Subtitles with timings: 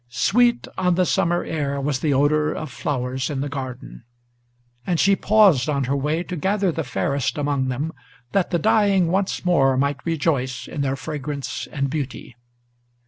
[0.09, 4.03] Sweet on the summer air was the odor of flowers in the garden;
[4.83, 7.93] And she paused on her way to gather the fairest among them,
[8.31, 12.35] That the dying once more might rejoice in their fragrance and beauty.